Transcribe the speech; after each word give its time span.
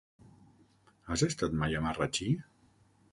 Has 1.11 1.23
estat 1.27 1.55
mai 1.59 1.77
a 1.81 1.83
Marratxí? 1.89 2.31